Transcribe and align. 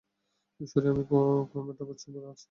ঈশ্বরী, 0.59 0.87
আমি 0.87 1.03
কোয়েম্বাটুরে 1.09 1.91
আছি। 1.93 2.07